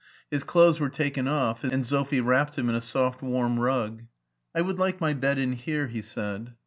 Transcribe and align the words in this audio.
His 0.31 0.43
clotiiies 0.43 0.79
were 0.79 0.89
taken 0.89 1.27
off, 1.27 1.63
and 1.63 1.85
Sophie 1.85 2.21
wrapped 2.21 2.57
him 2.57 2.69
in 2.69 2.73
a 2.73 2.81
soft 2.81 3.21
warm 3.21 3.59
rug." 3.59 4.01
I 4.57 4.61
would 4.61 4.79
like 4.79 4.99
my 4.99 5.13
bed 5.13 5.37
in 5.37 5.51
here,'* 5.51 5.89
he 5.89 6.01
said. 6.01 6.55